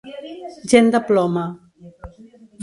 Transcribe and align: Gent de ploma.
Gent 0.71 0.89
de 0.95 1.01
ploma. 1.11 1.45